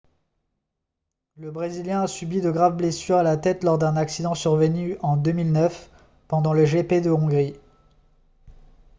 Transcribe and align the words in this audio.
le 1.37 1.51
brésilien 1.51 2.01
a 2.01 2.07
subi 2.07 2.41
de 2.41 2.49
graves 2.49 2.75
blessures 2.75 3.17
à 3.17 3.21
la 3.23 3.37
tête 3.37 3.63
lors 3.63 3.77
d'un 3.77 3.95
accident 3.95 4.33
survenu 4.33 4.97
en 5.03 5.15
2009 5.15 5.91
pendant 6.27 6.53
le 6.53 6.65
gp 6.65 7.01
de 7.03 7.11
hongrie 7.11 7.53